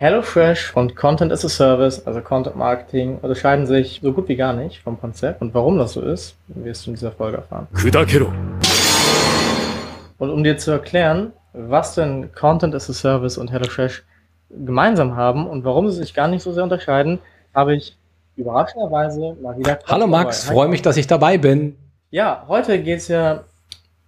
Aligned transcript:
HelloFresh 0.00 0.74
und 0.76 0.96
Content 0.96 1.30
as 1.30 1.44
a 1.44 1.48
Service, 1.50 2.06
also 2.06 2.22
Content 2.22 2.56
Marketing, 2.56 3.18
unterscheiden 3.20 3.66
sich 3.66 4.00
so 4.02 4.14
gut 4.14 4.28
wie 4.28 4.36
gar 4.36 4.54
nicht 4.54 4.80
vom 4.80 4.98
Konzept. 4.98 5.42
Und 5.42 5.52
warum 5.52 5.76
das 5.76 5.92
so 5.92 6.00
ist, 6.00 6.36
wirst 6.48 6.86
du 6.86 6.90
in 6.90 6.94
dieser 6.94 7.12
Folge 7.12 7.36
erfahren. 7.36 7.68
Und 10.16 10.30
um 10.30 10.42
dir 10.42 10.56
zu 10.56 10.70
erklären, 10.70 11.34
was 11.52 11.96
denn 11.96 12.32
Content 12.32 12.74
as 12.74 12.88
a 12.88 12.94
Service 12.94 13.36
und 13.36 13.52
HelloFresh 13.52 14.02
gemeinsam 14.48 15.16
haben 15.16 15.46
und 15.46 15.64
warum 15.64 15.90
sie 15.90 15.98
sich 15.98 16.14
gar 16.14 16.28
nicht 16.28 16.42
so 16.42 16.52
sehr 16.52 16.62
unterscheiden, 16.62 17.18
habe 17.54 17.76
ich 17.76 17.94
überraschenderweise 18.36 19.36
mal 19.42 19.58
wieder. 19.58 19.80
Hallo 19.86 20.06
Max, 20.06 20.44
freue 20.44 20.68
mich, 20.68 20.80
dass 20.80 20.96
ich 20.96 21.08
dabei 21.08 21.36
bin. 21.36 21.76
Ja, 22.10 22.46
heute 22.48 22.82
geht 22.82 23.00
es 23.00 23.08
ja 23.08 23.44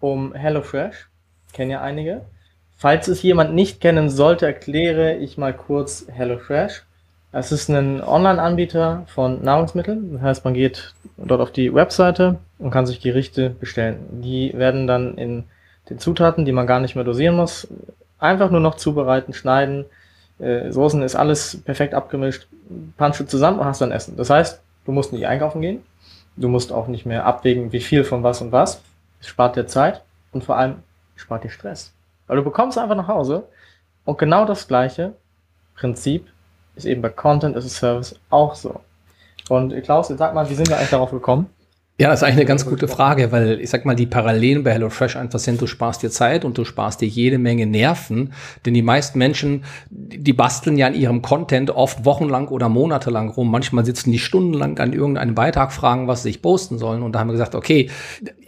um 0.01 0.33
HelloFresh. 0.33 1.11
Kennen 1.53 1.71
ja 1.71 1.83
einige. 1.83 2.23
Falls 2.83 3.07
es 3.07 3.23
jemand 3.23 3.55
nicht 3.55 3.81
kennen 3.81 4.11
sollte, 4.11 4.45
erkläre 4.45 5.15
ich 5.15 5.39
mal 5.39 5.55
kurz 5.55 6.05
HelloFresh. 6.11 6.83
Es 7.31 7.53
ist 7.53 7.69
ein 7.69 8.03
Online-Anbieter 8.03 9.05
von 9.07 9.41
Nahrungsmitteln. 9.41 10.15
Das 10.15 10.23
heißt, 10.23 10.45
man 10.45 10.53
geht 10.53 10.93
dort 11.17 11.41
auf 11.41 11.53
die 11.53 11.73
Webseite 11.73 12.41
und 12.59 12.73
kann 12.73 12.87
sich 12.87 13.01
Gerichte 13.01 13.51
bestellen. 13.51 14.01
Die 14.21 14.53
werden 14.55 14.89
dann 14.89 15.17
in 15.17 15.45
den 15.89 16.01
Zutaten, 16.01 16.45
die 16.45 16.51
man 16.51 16.67
gar 16.67 16.81
nicht 16.81 16.97
mehr 16.97 17.05
dosieren 17.05 17.37
muss, 17.37 17.69
einfach 18.19 18.51
nur 18.51 18.59
noch 18.59 18.75
zubereiten, 18.75 19.33
schneiden. 19.33 19.85
Äh, 20.41 20.73
Soßen 20.73 21.05
ist 21.05 21.15
alles 21.15 21.63
perfekt 21.65 21.95
abgemischt. 21.95 22.49
Du 22.69 23.25
zusammen 23.27 23.61
und 23.61 23.65
hast 23.65 23.81
dann 23.81 23.93
Essen. 23.93 24.17
Das 24.17 24.29
heißt, 24.29 24.61
du 24.87 24.91
musst 24.91 25.13
nicht 25.13 25.29
einkaufen 25.29 25.63
gehen. 25.63 25.83
Du 26.35 26.49
musst 26.49 26.73
auch 26.73 26.89
nicht 26.89 27.07
mehr 27.07 27.27
abwägen, 27.27 27.71
wie 27.71 27.79
viel 27.79 28.03
von 28.03 28.25
was 28.25 28.43
und 28.43 28.51
was. 28.51 28.83
Es 29.21 29.29
spart 29.29 29.55
dir 29.55 29.69
Zeit 29.69 30.03
und 30.33 30.43
vor 30.43 30.57
allem 30.57 30.79
spart 31.15 31.45
dir 31.45 31.51
Stress. 31.51 31.93
Weil 32.33 32.39
du 32.39 32.45
bekommst 32.45 32.79
einfach 32.79 32.97
nach 32.97 33.09
Hause 33.09 33.47
und 34.07 34.17
genau 34.17 34.47
das 34.47 34.67
gleiche 34.67 35.13
Prinzip 35.75 36.33
ist 36.77 36.87
eben 36.87 37.03
bei 37.03 37.11
Content 37.11 37.55
as 37.59 37.67
a 37.67 37.69
Service 37.69 38.19
auch 38.31 38.55
so. 38.55 38.81
Und 39.51 39.79
Klaus, 39.83 40.09
jetzt 40.09 40.21
sag 40.21 40.33
mal, 40.33 40.49
wie 40.49 40.55
sind 40.55 40.67
wir 40.71 40.79
eigentlich 40.79 40.89
darauf 40.89 41.11
gekommen? 41.11 41.51
Ja, 41.99 42.09
das 42.09 42.21
ist 42.21 42.23
eigentlich 42.25 42.39
eine 42.39 42.47
ganz 42.47 42.65
gute 42.65 42.89
Frage, 42.89 43.33
weil 43.33 43.61
ich 43.61 43.69
sag 43.69 43.85
mal, 43.85 43.95
die 43.95 44.07
Parallelen 44.07 44.65
bei 44.65 44.73
HelloFresh 44.73 45.17
einfach 45.17 45.39
sind, 45.39 45.61
du 45.61 45.67
sparst 45.67 46.03
dir 46.03 46.11
Zeit 46.11 46.45
und 46.47 46.57
du 46.57 46.65
sparst 46.65 47.03
dir 47.03 47.07
jede 47.07 47.37
Menge 47.37 47.67
Nerven, 47.67 48.33
denn 48.65 48.73
die 48.73 48.83
meisten 48.83 49.19
Menschen, 49.19 49.65
die 49.91 50.33
basteln 50.33 50.79
ja 50.79 50.87
an 50.87 50.95
ihrem 50.95 51.21
Content 51.21 51.71
oft 51.71 52.07
wochenlang 52.07 52.49
oder 52.49 52.71
monatelang 52.71 53.29
rum. 53.29 53.51
Manchmal 53.51 53.85
sitzen 53.85 54.11
die 54.11 54.19
stundenlang 54.19 54.79
an 54.79 54.95
irgendeinem 54.95 55.35
Beitrag, 55.35 55.71
fragen, 55.71 56.09
was 56.09 56.23
sie 56.23 56.31
sich 56.31 56.41
posten 56.41 56.79
sollen 56.79 57.03
und 57.03 57.13
da 57.13 57.21
haben 57.21 57.29
wir 57.29 57.33
gesagt, 57.33 57.55
okay, 57.55 57.91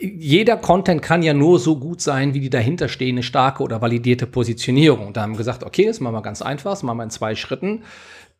jeder 0.01 0.57
Content 0.57 1.03
kann 1.03 1.23
ja 1.23 1.35
nur 1.35 1.59
so 1.59 1.77
gut 1.77 2.01
sein, 2.01 2.33
wie 2.33 2.41
die 2.41 2.51
dahinterstehende 2.51 3.23
starke 3.23 3.63
oder 3.63 3.83
validierte 3.83 4.27
Positionierung. 4.27 5.13
Da 5.13 5.21
haben 5.21 5.33
wir 5.33 5.39
gesagt, 5.39 5.65
okay, 5.65 5.85
das 5.85 6.01
machen 6.01 6.15
wir 6.15 6.23
ganz 6.23 6.41
einfach, 6.41 6.71
das 6.71 6.83
machen 6.83 6.97
wir 6.97 7.05
in 7.05 7.11
zwei 7.11 7.35
Schritten 7.35 7.83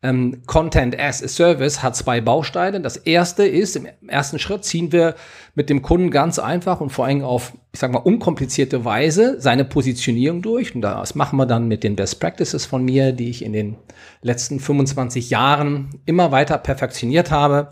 ähm, 0.01 0.43
Content 0.45 0.99
as 0.99 1.23
a 1.23 1.27
Service 1.27 1.81
hat 1.81 1.95
zwei 1.95 2.21
Bausteine. 2.21 2.79
Das 2.81 2.97
erste 2.97 3.45
ist, 3.45 3.75
im 3.75 3.87
ersten 4.07 4.39
Schritt 4.39 4.63
ziehen 4.63 4.91
wir 4.91 5.15
mit 5.55 5.69
dem 5.69 5.81
Kunden 5.81 6.11
ganz 6.11 6.37
einfach 6.37 6.79
und 6.79 6.91
vor 6.91 7.05
allem 7.05 7.23
auf, 7.23 7.53
ich 7.73 7.79
sag 7.79 7.91
mal, 7.91 7.99
unkomplizierte 7.99 8.85
Weise 8.85 9.39
seine 9.39 9.65
Positionierung 9.65 10.41
durch. 10.41 10.75
Und 10.75 10.81
das 10.81 11.15
machen 11.15 11.37
wir 11.37 11.45
dann 11.45 11.67
mit 11.67 11.83
den 11.83 11.95
Best 11.95 12.19
Practices 12.19 12.65
von 12.65 12.83
mir, 12.83 13.13
die 13.13 13.29
ich 13.29 13.43
in 13.43 13.53
den 13.53 13.77
letzten 14.21 14.59
25 14.59 15.29
Jahren 15.29 15.89
immer 16.05 16.31
weiter 16.31 16.57
perfektioniert 16.57 17.31
habe. 17.31 17.69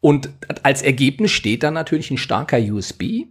Und 0.00 0.30
als 0.62 0.82
Ergebnis 0.82 1.30
steht 1.30 1.62
dann 1.62 1.74
natürlich 1.74 2.10
ein 2.10 2.18
starker 2.18 2.58
USB. 2.58 3.26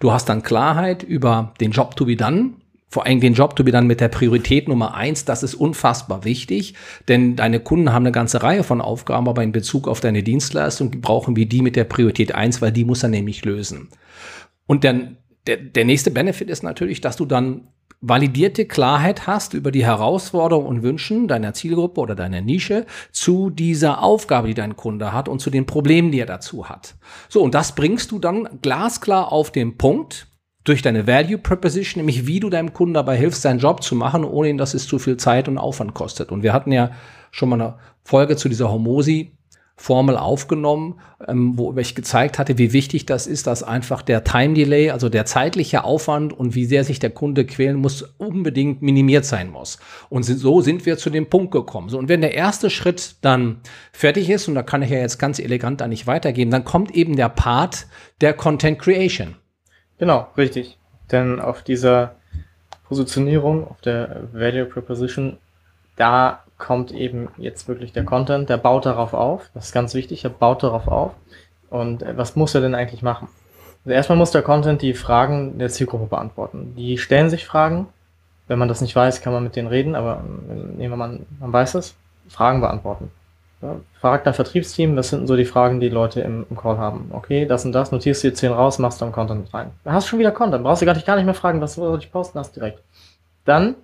Du 0.00 0.12
hast 0.12 0.28
dann 0.28 0.42
Klarheit 0.42 1.02
über 1.02 1.54
den 1.60 1.72
Job 1.72 1.96
to 1.96 2.04
be 2.04 2.16
done 2.16 2.54
vor 2.92 3.06
allem 3.06 3.20
den 3.20 3.32
Job 3.32 3.56
to 3.56 3.64
be 3.64 3.70
dann 3.70 3.86
mit 3.86 4.02
der 4.02 4.08
Priorität 4.08 4.68
Nummer 4.68 4.94
eins, 4.94 5.24
das 5.24 5.42
ist 5.42 5.54
unfassbar 5.54 6.24
wichtig, 6.24 6.74
denn 7.08 7.36
deine 7.36 7.58
Kunden 7.58 7.90
haben 7.90 8.02
eine 8.02 8.12
ganze 8.12 8.42
Reihe 8.42 8.64
von 8.64 8.82
Aufgaben, 8.82 9.28
aber 9.28 9.42
in 9.42 9.50
Bezug 9.50 9.88
auf 9.88 10.00
deine 10.00 10.22
Dienstleistung 10.22 10.90
brauchen 11.00 11.34
wir 11.34 11.46
die 11.46 11.62
mit 11.62 11.74
der 11.74 11.84
Priorität 11.84 12.34
eins, 12.34 12.60
weil 12.60 12.70
die 12.70 12.84
muss 12.84 13.02
er 13.02 13.08
nämlich 13.08 13.46
lösen. 13.46 13.88
Und 14.66 14.84
dann 14.84 15.16
der, 15.46 15.56
der 15.56 15.86
nächste 15.86 16.10
Benefit 16.10 16.50
ist 16.50 16.62
natürlich, 16.62 17.00
dass 17.00 17.16
du 17.16 17.24
dann 17.24 17.68
validierte 18.02 18.66
Klarheit 18.66 19.26
hast 19.26 19.54
über 19.54 19.70
die 19.70 19.86
Herausforderungen 19.86 20.66
und 20.66 20.82
Wünschen 20.82 21.28
deiner 21.28 21.54
Zielgruppe 21.54 21.98
oder 21.98 22.14
deiner 22.14 22.42
Nische 22.42 22.84
zu 23.10 23.48
dieser 23.48 24.02
Aufgabe, 24.02 24.48
die 24.48 24.54
dein 24.54 24.76
Kunde 24.76 25.14
hat 25.14 25.30
und 25.30 25.38
zu 25.38 25.48
den 25.48 25.64
Problemen, 25.64 26.12
die 26.12 26.20
er 26.20 26.26
dazu 26.26 26.68
hat. 26.68 26.96
So, 27.30 27.42
und 27.42 27.54
das 27.54 27.74
bringst 27.74 28.10
du 28.10 28.18
dann 28.18 28.60
glasklar 28.60 29.32
auf 29.32 29.50
den 29.50 29.78
Punkt 29.78 30.26
durch 30.64 30.82
deine 30.82 31.06
Value 31.06 31.38
Proposition, 31.38 32.00
nämlich 32.00 32.26
wie 32.26 32.40
du 32.40 32.50
deinem 32.50 32.72
Kunden 32.72 32.94
dabei 32.94 33.16
hilfst, 33.16 33.42
seinen 33.42 33.58
Job 33.58 33.82
zu 33.82 33.94
machen, 33.94 34.24
ohne 34.24 34.48
ihn, 34.50 34.58
dass 34.58 34.74
es 34.74 34.86
zu 34.86 34.98
viel 34.98 35.16
Zeit 35.16 35.48
und 35.48 35.58
Aufwand 35.58 35.94
kostet. 35.94 36.30
Und 36.30 36.42
wir 36.42 36.52
hatten 36.52 36.72
ja 36.72 36.90
schon 37.30 37.48
mal 37.48 37.60
eine 37.60 37.74
Folge 38.04 38.36
zu 38.36 38.48
dieser 38.48 38.70
Hormosi 38.70 39.32
Formel 39.82 40.16
aufgenommen, 40.16 41.00
ähm, 41.26 41.58
wo 41.58 41.76
ich 41.76 41.94
gezeigt 41.96 42.38
hatte, 42.38 42.56
wie 42.56 42.72
wichtig 42.72 43.04
das 43.06 43.26
ist, 43.26 43.48
dass 43.48 43.64
einfach 43.64 44.02
der 44.02 44.22
Time 44.22 44.54
Delay, 44.54 44.90
also 44.90 45.08
der 45.08 45.24
zeitliche 45.24 45.82
Aufwand 45.82 46.32
und 46.32 46.54
wie 46.54 46.66
sehr 46.66 46.84
sich 46.84 47.00
der 47.00 47.10
Kunde 47.10 47.44
quälen 47.44 47.76
muss, 47.76 48.02
unbedingt 48.18 48.82
minimiert 48.82 49.24
sein 49.24 49.50
muss. 49.50 49.78
Und 50.08 50.22
so 50.22 50.60
sind 50.60 50.86
wir 50.86 50.98
zu 50.98 51.10
dem 51.10 51.28
Punkt 51.28 51.50
gekommen. 51.50 51.88
So, 51.88 51.98
und 51.98 52.08
wenn 52.08 52.20
der 52.20 52.34
erste 52.34 52.70
Schritt 52.70 53.16
dann 53.22 53.60
fertig 53.92 54.30
ist, 54.30 54.46
und 54.46 54.54
da 54.54 54.62
kann 54.62 54.82
ich 54.82 54.90
ja 54.90 54.98
jetzt 54.98 55.18
ganz 55.18 55.38
elegant 55.38 55.82
eigentlich 55.82 56.06
weitergeben, 56.06 56.52
dann 56.52 56.64
kommt 56.64 56.92
eben 56.92 57.16
der 57.16 57.30
Part 57.30 57.86
der 58.20 58.34
Content 58.34 58.78
Creation. 58.78 59.34
Genau, 60.02 60.26
richtig. 60.36 60.78
Denn 61.12 61.38
auf 61.38 61.62
dieser 61.62 62.16
Positionierung, 62.88 63.68
auf 63.68 63.80
der 63.82 64.24
Value 64.32 64.64
Proposition, 64.64 65.36
da 65.94 66.40
kommt 66.58 66.90
eben 66.90 67.28
jetzt 67.36 67.68
wirklich 67.68 67.92
der 67.92 68.04
Content, 68.04 68.48
der 68.48 68.56
baut 68.56 68.84
darauf 68.84 69.14
auf. 69.14 69.48
Das 69.54 69.66
ist 69.66 69.72
ganz 69.72 69.94
wichtig, 69.94 70.24
er 70.24 70.30
baut 70.30 70.64
darauf 70.64 70.88
auf. 70.88 71.12
Und 71.70 72.02
äh, 72.02 72.16
was 72.16 72.34
muss 72.34 72.52
er 72.52 72.62
denn 72.62 72.74
eigentlich 72.74 73.02
machen? 73.02 73.28
Also 73.84 73.94
erstmal 73.94 74.18
muss 74.18 74.32
der 74.32 74.42
Content 74.42 74.82
die 74.82 74.94
Fragen 74.94 75.60
der 75.60 75.68
Zielgruppe 75.68 76.06
beantworten. 76.06 76.74
Die 76.76 76.98
stellen 76.98 77.30
sich 77.30 77.46
Fragen. 77.46 77.86
Wenn 78.48 78.58
man 78.58 78.66
das 78.66 78.80
nicht 78.80 78.96
weiß, 78.96 79.20
kann 79.20 79.32
man 79.32 79.44
mit 79.44 79.54
denen 79.54 79.68
reden, 79.68 79.94
aber 79.94 80.24
äh, 80.50 80.54
nehmen 80.54 80.94
wir 80.94 80.96
mal, 80.96 81.20
man 81.38 81.52
weiß 81.52 81.76
es, 81.76 81.94
Fragen 82.26 82.60
beantworten. 82.60 83.12
Ja, 83.62 83.76
fragt 84.00 84.26
dein 84.26 84.34
Vertriebsteam, 84.34 84.96
was 84.96 85.10
sind 85.10 85.28
so 85.28 85.36
die 85.36 85.44
Fragen, 85.44 85.78
die 85.78 85.88
Leute 85.88 86.20
im, 86.20 86.44
im, 86.50 86.56
Call 86.56 86.78
haben. 86.78 87.10
Okay, 87.12 87.46
das 87.46 87.64
und 87.64 87.72
das, 87.72 87.92
notierst 87.92 88.24
du 88.24 88.28
dir 88.28 88.34
10 88.34 88.52
raus, 88.52 88.80
machst 88.80 89.00
dann 89.00 89.12
Content 89.12 89.54
rein. 89.54 89.70
Dann 89.84 89.94
hast 89.94 90.08
schon 90.08 90.18
wieder 90.18 90.32
Content, 90.32 90.64
brauchst 90.64 90.82
du 90.82 90.86
gar 90.86 90.94
nicht, 90.94 91.06
gar 91.06 91.14
nicht 91.14 91.24
mehr 91.24 91.34
fragen, 91.34 91.60
was 91.60 91.74
soll 91.74 91.98
ich 91.98 92.10
posten, 92.10 92.40
hast 92.40 92.56
direkt. 92.56 92.82
Dann 93.44 93.76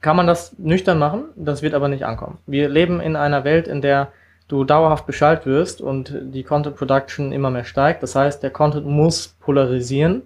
kann 0.00 0.16
man 0.16 0.28
das 0.28 0.56
nüchtern 0.58 1.00
machen, 1.00 1.24
das 1.34 1.62
wird 1.62 1.74
aber 1.74 1.88
nicht 1.88 2.04
ankommen. 2.04 2.38
Wir 2.46 2.68
leben 2.68 3.00
in 3.00 3.16
einer 3.16 3.42
Welt, 3.42 3.66
in 3.66 3.82
der 3.82 4.12
du 4.46 4.62
dauerhaft 4.62 5.06
beschallt 5.06 5.44
wirst 5.44 5.80
und 5.80 6.14
die 6.20 6.44
Content 6.44 6.76
Production 6.76 7.32
immer 7.32 7.50
mehr 7.50 7.64
steigt. 7.64 8.04
Das 8.04 8.14
heißt, 8.14 8.42
der 8.44 8.50
Content 8.50 8.86
muss 8.86 9.34
polarisieren 9.40 10.22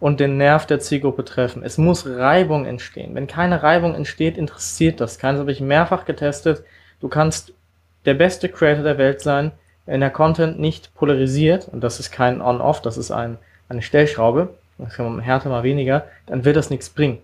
und 0.00 0.18
den 0.18 0.38
Nerv 0.38 0.66
der 0.66 0.80
Zielgruppe 0.80 1.24
treffen. 1.24 1.62
Es 1.62 1.78
muss 1.78 2.06
Reibung 2.06 2.66
entstehen. 2.66 3.14
Wenn 3.14 3.28
keine 3.28 3.62
Reibung 3.62 3.94
entsteht, 3.94 4.36
interessiert 4.36 5.00
das 5.00 5.18
keinen. 5.18 5.34
Das 5.34 5.42
habe 5.42 5.52
ich 5.52 5.60
mehrfach 5.60 6.04
getestet. 6.04 6.64
Du 7.00 7.08
kannst 7.08 7.52
der 8.04 8.14
beste 8.14 8.48
Creator 8.48 8.82
der 8.84 8.98
Welt 8.98 9.20
sein, 9.20 9.52
wenn 9.86 10.00
der 10.00 10.10
Content 10.10 10.58
nicht 10.58 10.94
polarisiert, 10.94 11.68
und 11.68 11.82
das 11.82 12.00
ist 12.00 12.10
kein 12.10 12.40
On-Off, 12.40 12.80
das 12.82 12.96
ist 12.96 13.10
ein, 13.10 13.38
eine 13.68 13.82
Stellschraube, 13.82 14.54
das 14.78 14.94
kann 14.94 15.12
man 15.12 15.20
härter 15.20 15.48
mal 15.48 15.62
weniger, 15.62 16.04
dann 16.26 16.44
wird 16.44 16.56
das 16.56 16.70
nichts 16.70 16.90
bringen. 16.90 17.18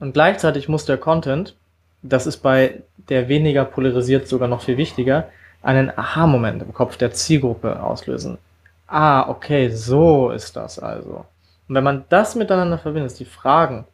Und 0.00 0.12
gleichzeitig 0.12 0.68
muss 0.68 0.84
der 0.84 0.96
Content, 0.96 1.54
das 2.02 2.26
ist 2.26 2.38
bei 2.38 2.82
der 3.08 3.28
weniger 3.28 3.64
polarisiert 3.64 4.28
sogar 4.28 4.48
noch 4.48 4.62
viel 4.62 4.76
wichtiger, 4.76 5.28
einen 5.62 5.90
Aha-Moment 5.96 6.62
im 6.62 6.72
Kopf 6.72 6.96
der 6.96 7.12
Zielgruppe 7.12 7.82
auslösen. 7.82 8.38
Ah, 8.86 9.28
okay, 9.28 9.70
so 9.70 10.30
ist 10.30 10.56
das 10.56 10.78
also. 10.78 11.26
Und 11.68 11.74
wenn 11.74 11.84
man 11.84 12.04
das 12.08 12.34
miteinander 12.34 12.78
verbindet, 12.78 13.18
die 13.18 13.24
Fragen 13.24 13.84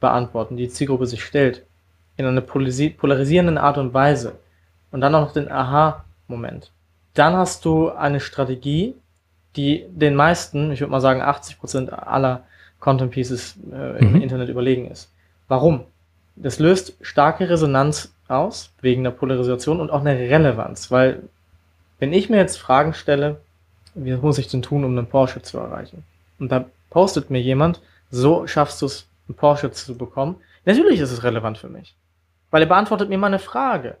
beantworten, 0.00 0.56
die 0.56 0.64
die 0.64 0.72
Zielgruppe 0.72 1.06
sich 1.06 1.24
stellt, 1.24 1.64
in 2.16 2.26
einer 2.26 2.40
polarisierenden 2.40 3.58
Art 3.58 3.78
und 3.78 3.94
Weise, 3.94 4.34
und 4.92 5.00
dann 5.00 5.14
auch 5.14 5.22
noch 5.22 5.32
den 5.32 5.50
Aha-Moment. 5.50 6.70
Dann 7.14 7.34
hast 7.34 7.64
du 7.64 7.90
eine 7.90 8.20
Strategie, 8.20 8.94
die 9.56 9.84
den 9.90 10.14
meisten, 10.14 10.70
ich 10.72 10.80
würde 10.80 10.92
mal 10.92 11.00
sagen 11.00 11.22
80% 11.22 11.90
aller 11.90 12.44
Content 12.80 13.10
Pieces 13.10 13.56
äh, 13.70 13.98
im 13.98 14.14
mhm. 14.14 14.22
Internet 14.22 14.48
überlegen 14.48 14.90
ist. 14.90 15.10
Warum? 15.48 15.84
Das 16.36 16.58
löst 16.58 16.94
starke 17.02 17.50
Resonanz 17.50 18.14
aus, 18.28 18.72
wegen 18.80 19.04
der 19.04 19.10
Polarisation 19.10 19.80
und 19.80 19.90
auch 19.90 20.00
eine 20.00 20.18
Relevanz, 20.18 20.90
weil 20.90 21.22
wenn 21.98 22.12
ich 22.12 22.30
mir 22.30 22.38
jetzt 22.38 22.56
Fragen 22.56 22.94
stelle, 22.94 23.40
wie 23.94 24.16
muss 24.16 24.38
ich 24.38 24.48
denn 24.48 24.62
tun, 24.62 24.84
um 24.84 24.96
einen 24.96 25.06
Porsche 25.06 25.42
zu 25.42 25.58
erreichen? 25.58 26.04
Und 26.38 26.50
da 26.50 26.64
postet 26.90 27.30
mir 27.30 27.40
jemand, 27.40 27.80
so 28.10 28.46
schaffst 28.46 28.82
du 28.82 28.86
es, 28.86 29.06
einen 29.28 29.36
Porsche 29.36 29.70
zu 29.70 29.96
bekommen. 29.96 30.36
Natürlich 30.64 31.00
ist 31.00 31.12
es 31.12 31.22
relevant 31.22 31.58
für 31.58 31.68
mich, 31.68 31.94
weil 32.50 32.62
er 32.62 32.68
beantwortet 32.68 33.08
mir 33.08 33.18
meine 33.18 33.38
Frage. 33.38 33.96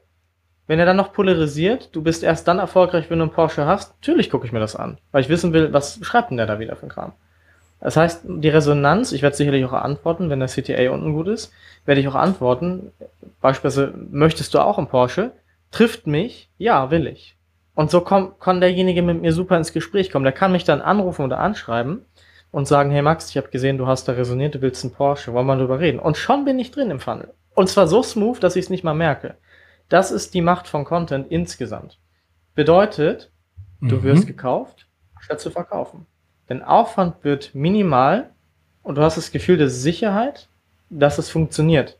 Wenn 0.72 0.78
er 0.78 0.86
dann 0.86 0.96
noch 0.96 1.12
polarisiert, 1.12 1.90
du 1.92 2.00
bist 2.00 2.22
erst 2.22 2.48
dann 2.48 2.58
erfolgreich, 2.58 3.10
wenn 3.10 3.18
du 3.18 3.24
einen 3.24 3.30
Porsche 3.30 3.66
hast, 3.66 3.92
natürlich 4.00 4.30
gucke 4.30 4.46
ich 4.46 4.52
mir 4.52 4.58
das 4.58 4.74
an, 4.74 4.96
weil 5.10 5.20
ich 5.20 5.28
wissen 5.28 5.52
will, 5.52 5.70
was 5.74 5.98
schreibt 6.00 6.30
denn 6.30 6.38
der 6.38 6.46
da 6.46 6.60
wieder 6.60 6.76
für 6.76 6.86
ein 6.86 6.88
Kram. 6.88 7.12
Das 7.78 7.98
heißt, 7.98 8.22
die 8.24 8.48
Resonanz, 8.48 9.12
ich 9.12 9.20
werde 9.20 9.36
sicherlich 9.36 9.66
auch 9.66 9.74
antworten, 9.74 10.30
wenn 10.30 10.40
der 10.40 10.48
CTA 10.48 10.90
unten 10.90 11.12
gut 11.12 11.28
ist, 11.28 11.52
werde 11.84 12.00
ich 12.00 12.08
auch 12.08 12.14
antworten. 12.14 12.90
Beispielsweise, 13.42 13.92
möchtest 14.10 14.54
du 14.54 14.60
auch 14.60 14.78
einen 14.78 14.86
Porsche? 14.86 15.32
trifft 15.72 16.06
mich, 16.06 16.48
ja, 16.56 16.90
will 16.90 17.06
ich. 17.06 17.36
Und 17.74 17.90
so 17.90 18.00
komm, 18.00 18.38
kann 18.40 18.62
derjenige 18.62 19.02
mit 19.02 19.20
mir 19.20 19.34
super 19.34 19.58
ins 19.58 19.74
Gespräch 19.74 20.10
kommen. 20.10 20.24
Der 20.24 20.32
kann 20.32 20.52
mich 20.52 20.64
dann 20.64 20.80
anrufen 20.80 21.26
oder 21.26 21.38
anschreiben 21.38 22.06
und 22.50 22.66
sagen, 22.66 22.90
hey 22.90 23.02
Max, 23.02 23.28
ich 23.28 23.36
habe 23.36 23.48
gesehen, 23.48 23.76
du 23.76 23.86
hast 23.86 24.08
da 24.08 24.12
resoniert, 24.12 24.54
du 24.54 24.62
willst 24.62 24.82
einen 24.84 24.94
Porsche, 24.94 25.34
wollen 25.34 25.46
wir 25.46 25.56
drüber 25.56 25.80
reden? 25.80 25.98
Und 25.98 26.16
schon 26.16 26.46
bin 26.46 26.58
ich 26.58 26.70
drin 26.70 26.90
im 26.90 26.98
Funnel. 26.98 27.28
Und 27.54 27.68
zwar 27.68 27.88
so 27.88 28.02
smooth, 28.02 28.42
dass 28.42 28.56
ich 28.56 28.64
es 28.64 28.70
nicht 28.70 28.84
mal 28.84 28.94
merke. 28.94 29.34
Das 29.92 30.10
ist 30.10 30.32
die 30.32 30.40
Macht 30.40 30.68
von 30.68 30.86
Content 30.86 31.30
insgesamt. 31.30 31.98
Bedeutet, 32.54 33.30
du 33.82 33.96
mhm. 33.96 34.02
wirst 34.04 34.26
gekauft, 34.26 34.86
statt 35.20 35.38
zu 35.38 35.50
verkaufen. 35.50 36.06
Denn 36.48 36.62
Aufwand 36.62 37.22
wird 37.24 37.54
minimal 37.54 38.30
und 38.82 38.96
du 38.96 39.02
hast 39.02 39.18
das 39.18 39.32
Gefühl 39.32 39.58
der 39.58 39.68
Sicherheit, 39.68 40.48
dass 40.88 41.18
es 41.18 41.28
funktioniert. 41.28 41.98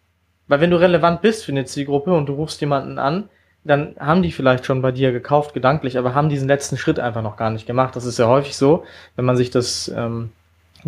Weil 0.49 0.63
wenn 0.63 0.71
du 0.71 0.81
relevant 0.81 1.21
bist 1.21 1.45
für 1.45 1.53
eine 1.53 1.67
Zielgruppe 1.67 2.15
und 2.15 2.25
du 2.31 2.33
rufst 2.33 2.63
jemanden 2.63 2.99
an, 2.99 3.29
dann 3.63 3.95
haben 3.99 4.23
die 4.23 4.33
vielleicht 4.33 4.65
schon 4.65 4.81
bei 4.81 4.91
dir 4.91 5.13
gekauft, 5.13 5.53
gedanklich, 5.53 5.99
aber 5.99 6.15
haben 6.15 6.31
diesen 6.31 6.49
letzten 6.49 6.79
Schritt 6.79 6.99
einfach 6.99 7.23
noch 7.23 7.37
gar 7.37 7.51
nicht 7.51 7.67
gemacht. 7.67 7.95
Das 7.95 8.07
ist 8.07 8.19
ja 8.19 8.27
häufig 8.27 8.57
so, 8.57 8.85
wenn 9.17 9.27
man 9.27 9.37
sich 9.37 9.51
das 9.51 9.93
ähm, 9.95 10.31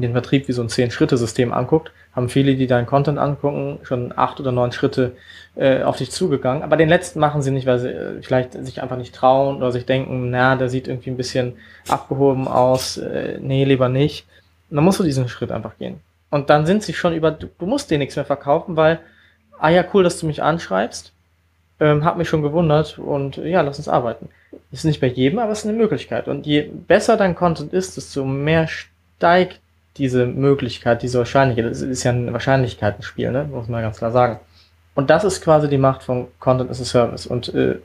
den 0.02 0.12
Vertrieb 0.12 0.48
wie 0.48 0.52
so 0.52 0.62
ein 0.62 0.68
Zehn-Schritte-System 0.68 1.52
anguckt, 1.52 1.92
haben 2.14 2.28
viele, 2.28 2.54
die 2.54 2.66
deinen 2.66 2.86
Content 2.86 3.18
angucken, 3.18 3.78
schon 3.82 4.12
acht 4.16 4.40
oder 4.40 4.52
neun 4.52 4.72
Schritte 4.72 5.12
äh, 5.56 5.82
auf 5.82 5.96
dich 5.96 6.10
zugegangen. 6.10 6.62
Aber 6.62 6.76
den 6.76 6.88
letzten 6.88 7.20
machen 7.20 7.42
sie 7.42 7.50
nicht, 7.50 7.66
weil 7.66 7.78
sie 7.78 7.88
äh, 7.88 8.22
vielleicht 8.22 8.52
sich 8.64 8.82
einfach 8.82 8.96
nicht 8.96 9.14
trauen 9.14 9.56
oder 9.56 9.72
sich 9.72 9.86
denken, 9.86 10.30
na, 10.30 10.56
der 10.56 10.68
sieht 10.68 10.88
irgendwie 10.88 11.10
ein 11.10 11.16
bisschen 11.16 11.54
abgehoben 11.88 12.48
aus, 12.48 12.98
äh, 12.98 13.38
nee, 13.40 13.64
lieber 13.64 13.88
nicht. 13.88 14.26
Und 14.70 14.76
dann 14.76 14.84
musst 14.84 15.00
du 15.00 15.04
diesen 15.04 15.28
Schritt 15.28 15.50
einfach 15.50 15.76
gehen. 15.78 16.00
Und 16.30 16.50
dann 16.50 16.66
sind 16.66 16.82
sie 16.82 16.94
schon 16.94 17.14
über, 17.14 17.30
du, 17.30 17.48
du 17.58 17.66
musst 17.66 17.90
dir 17.90 17.98
nichts 17.98 18.16
mehr 18.16 18.24
verkaufen, 18.24 18.76
weil, 18.76 19.00
ah 19.58 19.70
ja, 19.70 19.84
cool, 19.92 20.02
dass 20.02 20.18
du 20.18 20.26
mich 20.26 20.42
anschreibst, 20.42 21.12
ähm, 21.80 22.04
hat 22.04 22.16
mich 22.16 22.28
schon 22.28 22.42
gewundert 22.42 22.98
und 22.98 23.36
ja, 23.36 23.60
lass 23.60 23.78
uns 23.78 23.88
arbeiten. 23.88 24.28
Ist 24.70 24.84
nicht 24.84 25.00
bei 25.00 25.06
jedem, 25.08 25.38
aber 25.38 25.52
es 25.52 25.60
ist 25.60 25.66
eine 25.66 25.78
Möglichkeit. 25.78 26.28
Und 26.28 26.46
je 26.46 26.62
besser 26.62 27.16
dein 27.16 27.34
Content 27.34 27.72
ist, 27.72 27.96
desto 27.96 28.24
mehr 28.24 28.68
steigt 28.68 29.60
diese 29.96 30.26
Möglichkeit, 30.26 31.02
diese 31.02 31.18
Wahrscheinlichkeit. 31.18 31.70
Das 31.70 31.80
ist 31.80 32.04
ja 32.04 32.12
ein 32.12 32.32
Wahrscheinlichkeitenspiel, 32.32 33.30
ne? 33.30 33.44
muss 33.44 33.68
man 33.68 33.82
ganz 33.82 33.98
klar 33.98 34.10
sagen. 34.10 34.40
Und 34.94 35.10
das 35.10 35.24
ist 35.24 35.40
quasi 35.40 35.68
die 35.68 35.78
Macht 35.78 36.02
von 36.02 36.28
Content 36.38 36.70
as 36.70 36.80
a 36.80 36.84
Service. 36.84 37.26
Und 37.26 37.52
äh, 37.54 37.78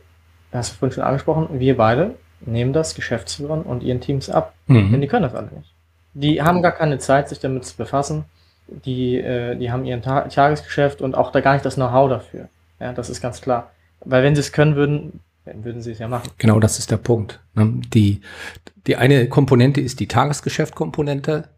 hast 0.52 0.72
du 0.72 0.78
vorhin 0.78 0.94
schon 0.94 1.04
angesprochen, 1.04 1.60
wir 1.60 1.78
beide 1.78 2.16
nehmen 2.42 2.74
das 2.74 2.96
Geschäftsführern 2.96 3.62
und 3.62 3.84
ihren 3.84 4.02
Teams 4.02 4.30
ab. 4.30 4.54
Mhm. 4.68 4.92
Denn 4.92 5.02
die 5.02 5.08
können 5.08 5.24
das 5.24 5.36
alle 5.36 5.50
nicht. 5.56 5.74
Die 6.14 6.42
haben 6.42 6.62
gar 6.62 6.72
keine 6.72 6.98
Zeit, 6.98 7.30
sich 7.30 7.40
damit 7.40 7.66
zu 7.66 7.78
befassen. 7.78 8.26
Die, 8.68 9.18
äh, 9.18 9.56
die 9.56 9.72
haben 9.72 9.86
ihren 9.86 10.02
Ta 10.02 10.22
Tagesgeschäft 10.22 11.02
und 11.02 11.16
auch 11.16 11.32
da 11.32 11.42
gar 11.42 11.54
nicht 11.54 11.66
das 11.66 11.76
Know-how 11.76 12.10
dafür. 12.10 12.50
Ja, 12.80 12.94
das 12.94 13.10
ist 13.10 13.22
ganz 13.22 13.42
klar. 13.42 13.72
Weil 14.02 14.24
wenn 14.24 14.36
sie 14.36 14.42
es 14.42 14.52
können 14.52 14.76
würden, 14.76 15.20
dann 15.46 15.64
würden 15.64 15.82
sie 15.82 15.92
es 15.92 16.00
ja 16.00 16.08
machen. 16.08 16.30
Genau, 16.38 16.60
das 16.60 16.80
ist 16.80 16.92
der 16.92 16.98
Punkt. 16.98 17.40
Ne? 17.56 17.82
Die, 17.94 18.22
die 18.88 18.96
eine 18.96 19.28
Komponente 19.28 19.82
ist 19.82 20.00
die 20.00 20.08
Tagesgeschäftkomponente. 20.08 21.50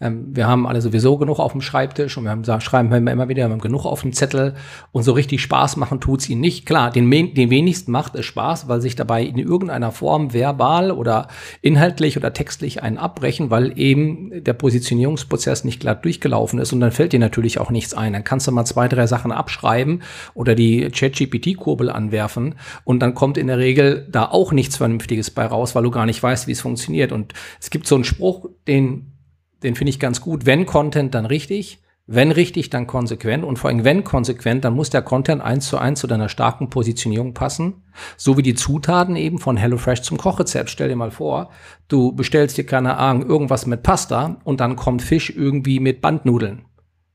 Ähm, 0.00 0.28
wir 0.34 0.46
haben 0.46 0.66
alle 0.66 0.80
sowieso 0.80 1.16
genug 1.16 1.38
auf 1.40 1.52
dem 1.52 1.60
Schreibtisch 1.60 2.16
und 2.16 2.24
wir 2.24 2.30
haben, 2.30 2.44
schreiben 2.60 2.90
wir 2.90 2.98
immer 2.98 3.28
wieder, 3.28 3.46
wir 3.46 3.52
haben 3.52 3.60
genug 3.60 3.84
auf 3.84 4.02
dem 4.02 4.12
Zettel 4.12 4.54
und 4.92 5.02
so 5.02 5.12
richtig 5.12 5.42
Spaß 5.42 5.76
machen 5.76 6.00
tut's 6.00 6.28
ihnen 6.28 6.40
nicht. 6.40 6.66
Klar, 6.66 6.90
den, 6.90 7.10
den 7.10 7.50
wenigsten 7.50 7.90
macht 7.90 8.14
es 8.14 8.24
Spaß, 8.26 8.68
weil 8.68 8.80
sich 8.80 8.94
dabei 8.94 9.22
in 9.22 9.38
irgendeiner 9.38 9.90
Form 9.92 10.32
verbal 10.32 10.92
oder 10.92 11.28
inhaltlich 11.62 12.16
oder 12.16 12.32
textlich 12.32 12.82
einen 12.82 12.98
abbrechen, 12.98 13.50
weil 13.50 13.78
eben 13.78 14.44
der 14.44 14.52
Positionierungsprozess 14.52 15.64
nicht 15.64 15.80
glatt 15.80 16.04
durchgelaufen 16.04 16.58
ist 16.58 16.72
und 16.72 16.80
dann 16.80 16.92
fällt 16.92 17.12
dir 17.12 17.20
natürlich 17.20 17.58
auch 17.58 17.70
nichts 17.70 17.94
ein. 17.94 18.12
Dann 18.12 18.24
kannst 18.24 18.46
du 18.46 18.52
mal 18.52 18.64
zwei, 18.64 18.88
drei 18.88 19.06
Sachen 19.06 19.32
abschreiben 19.32 20.02
oder 20.34 20.54
die 20.54 20.88
ChatGPT-Kurbel 20.90 21.90
anwerfen 21.90 22.54
und 22.84 23.00
dann 23.00 23.14
kommt 23.14 23.36
in 23.36 23.48
der 23.48 23.58
Regel 23.58 24.06
da 24.10 24.26
auch 24.26 24.52
nichts 24.52 24.76
Vernünftiges 24.76 25.30
bei 25.30 25.46
raus, 25.46 25.74
weil 25.74 25.82
du 25.82 25.90
gar 25.90 26.06
nicht 26.06 26.22
weißt, 26.22 26.46
wie 26.46 26.52
es 26.52 26.60
funktioniert. 26.60 27.10
Und 27.10 27.34
es 27.60 27.70
gibt 27.70 27.86
so 27.86 27.94
einen 27.94 28.04
Spruch, 28.04 28.48
den 28.66 29.17
den 29.62 29.74
finde 29.74 29.90
ich 29.90 30.00
ganz 30.00 30.20
gut. 30.20 30.46
Wenn 30.46 30.66
Content, 30.66 31.14
dann 31.14 31.26
richtig. 31.26 31.80
Wenn 32.10 32.32
richtig, 32.32 32.70
dann 32.70 32.86
konsequent. 32.86 33.44
Und 33.44 33.58
vor 33.58 33.68
allem, 33.68 33.84
wenn 33.84 34.02
konsequent, 34.02 34.64
dann 34.64 34.74
muss 34.74 34.88
der 34.88 35.02
Content 35.02 35.42
eins 35.42 35.68
zu 35.68 35.76
eins 35.76 36.00
zu 36.00 36.06
deiner 36.06 36.30
starken 36.30 36.70
Positionierung 36.70 37.34
passen. 37.34 37.82
So 38.16 38.38
wie 38.38 38.42
die 38.42 38.54
Zutaten 38.54 39.14
eben 39.14 39.38
von 39.38 39.58
HelloFresh 39.58 40.00
zum 40.00 40.16
Kochrezept. 40.16 40.70
Stell 40.70 40.88
dir 40.88 40.96
mal 40.96 41.10
vor, 41.10 41.50
du 41.88 42.12
bestellst 42.12 42.56
dir 42.56 42.64
keine 42.64 42.96
Ahnung, 42.96 43.28
irgendwas 43.28 43.66
mit 43.66 43.82
Pasta 43.82 44.38
und 44.44 44.60
dann 44.60 44.76
kommt 44.76 45.02
Fisch 45.02 45.30
irgendwie 45.36 45.80
mit 45.80 46.00
Bandnudeln. 46.00 46.64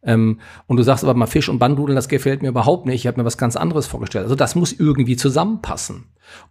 Ähm, 0.05 0.39
und 0.67 0.77
du 0.77 0.83
sagst 0.83 1.03
aber 1.03 1.13
mal 1.13 1.27
Fisch 1.27 1.49
und 1.49 1.59
Bandnudeln, 1.59 1.95
das 1.95 2.09
gefällt 2.09 2.41
mir 2.41 2.49
überhaupt 2.49 2.85
nicht. 2.85 2.95
Ich 2.95 3.07
habe 3.07 3.19
mir 3.19 3.25
was 3.25 3.37
ganz 3.37 3.55
anderes 3.55 3.87
vorgestellt. 3.87 4.23
Also 4.23 4.35
das 4.35 4.55
muss 4.55 4.73
irgendwie 4.73 5.15
zusammenpassen. 5.15 6.05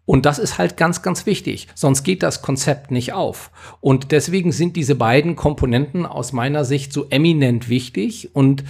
Und 0.05 0.27
das 0.27 0.39
ist 0.39 0.59
halt 0.59 0.77
ganz, 0.77 1.03
ganz 1.03 1.27
wichtig. 1.27 1.69
Sonst 1.75 2.03
geht 2.03 2.23
das 2.23 2.43
Konzept 2.43 2.91
nicht 2.91 3.13
auf. 3.13 3.51
Und 3.81 4.13
deswegen 4.13 4.53
sind 4.53 4.77
diese 4.77 4.95
beiden 4.95 5.37
Komponenten 5.37 6.07
aus 6.07 6.33
meiner 6.33 6.65
Sicht 6.65 6.93
so 6.93 7.07
eminent 7.11 7.69
wichtig. 7.69 8.31
Und 8.35 8.65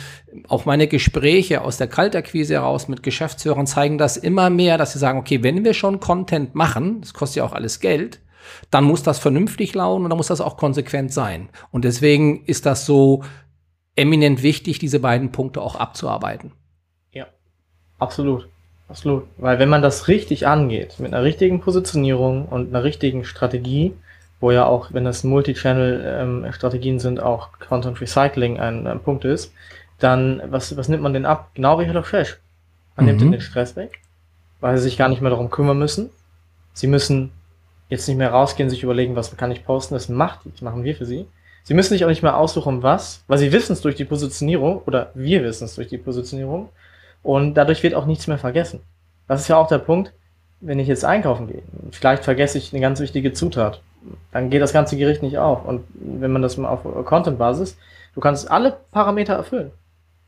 auch 0.48 0.64
meine 0.64 0.88
Gespräche 0.88 1.62
aus 1.62 1.76
der 1.76 1.88
Kaltakquise 1.88 2.54
heraus 2.54 2.88
mit 2.88 3.02
Geschäftsführern 3.02 3.66
zeigen 3.66 3.98
das 3.98 4.16
immer 4.16 4.50
mehr, 4.50 4.78
dass 4.78 4.92
sie 4.92 4.98
sagen, 4.98 5.18
okay, 5.18 5.42
wenn 5.42 5.64
wir 5.64 5.74
schon 5.74 6.00
Content 6.00 6.54
machen, 6.54 7.00
das 7.00 7.14
kostet 7.14 7.36
ja 7.36 7.44
auch 7.44 7.52
alles 7.52 7.80
Geld, 7.80 8.20
dann 8.70 8.84
muss 8.84 9.02
das 9.02 9.18
vernünftig 9.18 9.74
laufen 9.74 10.04
und 10.04 10.10
dann 10.10 10.16
muss 10.16 10.26
das 10.28 10.40
auch 10.40 10.56
konsequent 10.56 11.12
sein. 11.12 11.48
Und 11.70 11.84
deswegen 11.84 12.44
ist 12.44 12.66
das 12.66 12.86
so 12.86 13.22
eminent 13.96 14.42
wichtig, 14.42 14.78
diese 14.78 15.00
beiden 15.00 15.32
Punkte 15.32 15.60
auch 15.60 15.76
abzuarbeiten. 15.76 16.52
Ja, 17.12 17.26
absolut. 17.98 18.48
Absolut. 18.88 19.24
Weil 19.38 19.58
wenn 19.58 19.70
man 19.70 19.80
das 19.80 20.08
richtig 20.08 20.46
angeht, 20.46 20.96
mit 20.98 21.14
einer 21.14 21.22
richtigen 21.24 21.60
Positionierung 21.60 22.44
und 22.46 22.68
einer 22.68 22.84
richtigen 22.84 23.24
Strategie, 23.24 23.94
wo 24.38 24.50
ja 24.50 24.66
auch, 24.66 24.92
wenn 24.92 25.04
das 25.04 25.24
Multi-Channel-Strategien 25.24 26.96
ähm, 26.96 27.00
sind, 27.00 27.22
auch 27.22 27.58
Content 27.58 28.00
Recycling 28.00 28.60
ein, 28.60 28.86
ein, 28.86 29.00
Punkt 29.00 29.24
ist, 29.24 29.54
dann, 29.98 30.42
was, 30.46 30.76
was 30.76 30.88
nimmt 30.88 31.02
man 31.02 31.14
denn 31.14 31.24
ab? 31.24 31.50
Genau 31.54 31.78
wie 31.78 31.84
HelloFresh. 31.84 32.38
Man 32.96 33.06
mhm. 33.06 33.16
nimmt 33.16 33.34
den 33.34 33.40
Stress 33.40 33.76
weg, 33.76 34.00
weil 34.60 34.76
sie 34.76 34.82
sich 34.82 34.98
gar 34.98 35.08
nicht 35.08 35.22
mehr 35.22 35.30
darum 35.30 35.48
kümmern 35.48 35.78
müssen. 35.78 36.10
Sie 36.74 36.86
müssen 36.86 37.30
jetzt 37.88 38.08
nicht 38.08 38.18
mehr 38.18 38.32
rausgehen, 38.32 38.68
sich 38.68 38.82
überlegen, 38.82 39.16
was 39.16 39.34
kann 39.36 39.52
ich 39.52 39.64
posten, 39.64 39.94
das 39.94 40.08
macht, 40.10 40.40
das 40.44 40.60
machen 40.60 40.84
wir 40.84 40.94
für 40.96 41.06
sie. 41.06 41.26
Sie 41.64 41.74
müssen 41.74 41.90
sich 41.90 42.04
auch 42.04 42.08
nicht 42.08 42.22
mehr 42.22 42.36
aussuchen, 42.36 42.82
was, 42.82 43.22
weil 43.28 43.38
sie 43.38 43.52
wissen 43.52 43.72
es 43.72 43.80
durch 43.80 43.94
die 43.94 44.04
Positionierung 44.04 44.82
oder 44.86 45.10
wir 45.14 45.44
wissen 45.44 45.64
es 45.64 45.76
durch 45.76 45.88
die 45.88 45.98
Positionierung 45.98 46.68
und 47.22 47.54
dadurch 47.54 47.82
wird 47.82 47.94
auch 47.94 48.06
nichts 48.06 48.26
mehr 48.26 48.38
vergessen. 48.38 48.80
Das 49.28 49.40
ist 49.40 49.48
ja 49.48 49.56
auch 49.56 49.68
der 49.68 49.78
Punkt, 49.78 50.12
wenn 50.60 50.78
ich 50.78 50.88
jetzt 50.88 51.04
einkaufen 51.04 51.48
gehe. 51.48 51.62
Vielleicht 51.90 52.24
vergesse 52.24 52.58
ich 52.58 52.72
eine 52.72 52.80
ganz 52.80 53.00
wichtige 53.00 53.32
Zutat. 53.32 53.80
Dann 54.32 54.50
geht 54.50 54.62
das 54.62 54.72
ganze 54.72 54.96
Gericht 54.96 55.22
nicht 55.22 55.38
auf. 55.38 55.64
Und 55.64 55.84
wenn 55.94 56.32
man 56.32 56.42
das 56.42 56.56
mal 56.56 56.68
auf 56.68 56.82
Content-Basis, 57.04 57.76
du 58.14 58.20
kannst 58.20 58.50
alle 58.50 58.76
Parameter 58.90 59.34
erfüllen. 59.34 59.70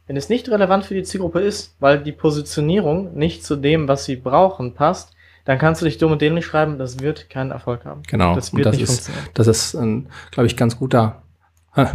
Wenn 0.06 0.16
es 0.16 0.28
nicht 0.28 0.48
relevant 0.48 0.84
für 0.84 0.94
die 0.94 1.02
Zielgruppe 1.02 1.40
ist, 1.40 1.74
weil 1.80 1.98
die 1.98 2.12
Positionierung 2.12 3.14
nicht 3.14 3.44
zu 3.44 3.56
dem, 3.56 3.88
was 3.88 4.04
sie 4.04 4.16
brauchen, 4.16 4.74
passt, 4.74 5.14
dann 5.44 5.58
kannst 5.58 5.80
du 5.80 5.86
dich 5.86 5.98
dumm 5.98 6.12
und 6.12 6.22
dämlich 6.22 6.46
schreiben, 6.46 6.78
das 6.78 7.00
wird 7.00 7.28
keinen 7.30 7.50
Erfolg 7.50 7.84
haben. 7.84 8.02
Genau. 8.06 8.34
Das 8.34 8.54
wird 8.54 8.66
das 8.66 8.76
nicht 8.76 8.84
ist, 8.84 9.06
funktionieren. 9.06 9.30
Das 9.34 9.46
ist, 9.46 9.74
ein, 9.74 10.08
glaube 10.30 10.46
ich, 10.46 10.56
ganz 10.56 10.78
guter 10.78 11.22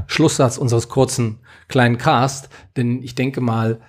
Schlusssatz 0.08 0.58
unseres 0.58 0.90
kurzen 0.90 1.40
kleinen 1.68 1.98
Cast, 1.98 2.50
denn 2.78 3.02
ich 3.04 3.16
denke 3.16 3.42
mal, 3.42 3.80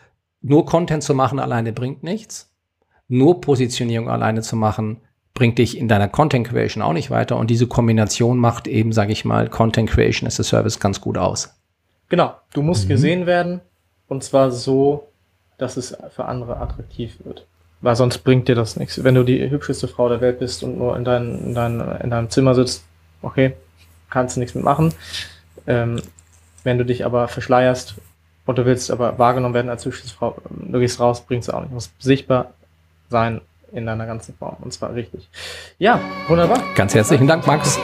nur 0.43 0.67
Content 0.67 1.03
zu 1.03 1.15
machen 1.15 1.39
alleine 1.39 1.73
bringt 1.73 2.03
nichts. 2.03 2.51
Nur 3.09 3.41
Positionierung 3.41 4.09
alleine 4.09 4.43
zu 4.43 4.57
machen 4.57 5.01
bringt 5.35 5.59
dich 5.59 5.77
in 5.77 5.89
deiner 5.89 6.09
Content 6.09 6.47
Creation 6.47 6.83
auch 6.83 6.93
nicht 6.93 7.11
weiter. 7.11 7.37
Und 7.37 7.51
diese 7.51 7.67
Kombination 7.67 8.39
macht 8.39 8.67
eben, 8.67 8.93
sage 8.93 9.13
ich 9.13 9.25
mal, 9.25 9.49
Content 9.49 9.91
Creation 9.91 10.27
as 10.27 10.41
a 10.41 10.43
Service 10.43 10.81
ganz 10.81 11.01
gut 11.01 11.19
aus. 11.19 11.55
Genau. 12.09 12.35
Du 12.53 12.63
musst 12.63 12.85
mhm. 12.85 12.89
gesehen 12.91 13.27
werden 13.27 13.61
und 14.09 14.25
zwar 14.25 14.51
so, 14.51 15.09
dass 15.59 15.77
es 15.77 15.97
für 16.15 16.25
andere 16.25 16.57
attraktiv 16.59 17.19
wird. 17.25 17.47
Weil 17.81 17.97
sonst 17.97 18.19
bringt 18.19 18.49
dir 18.49 18.55
das 18.55 18.77
nichts. 18.77 19.03
Wenn 19.03 19.15
du 19.15 19.25
die 19.25 19.49
hübscheste 19.49 19.89
Frau 19.89 20.09
der 20.09 20.21
Welt 20.21 20.39
bist 20.39 20.63
und 20.63 20.77
nur 20.77 20.97
in, 20.97 21.05
dein, 21.05 21.39
in, 21.39 21.55
dein, 21.55 21.81
in 22.03 22.11
deinem 22.11 22.29
Zimmer 22.29 22.55
sitzt, 22.55 22.85
okay, 23.23 23.55
kannst 24.11 24.37
du 24.37 24.41
nichts 24.41 24.55
mitmachen. 24.55 24.93
Ähm, 25.67 26.01
wenn 26.65 26.79
du 26.79 26.85
dich 26.85 27.05
aber 27.05 27.29
verschleierst 27.29 27.95
und 28.47 28.59
du 28.59 28.67
willst 28.67 28.91
aber 28.91 29.19
wahrgenommen 29.19 29.55
werden 29.55 29.71
als 29.71 29.85
hübsche 29.85 30.07
Frau, 30.09 30.37
du 30.51 30.79
gehst 30.79 31.01
raus, 31.01 31.23
bringst 31.27 31.49
du 31.49 31.53
auch 31.53 31.61
nicht. 31.61 31.71
Du 31.71 31.75
musst 31.75 31.93
sichtbar 32.01 32.53
sein 33.09 33.41
in 33.73 33.87
deiner 33.87 34.07
ganzen 34.07 34.35
Form. 34.35 34.57
Und 34.61 34.73
zwar 34.73 34.95
richtig. 34.95 35.29
Ja, 35.79 36.01
wunderbar. 36.29 36.63
Ganz 36.75 36.95
herzlichen 36.95 37.27
Dank, 37.27 37.47
Max. 37.47 37.79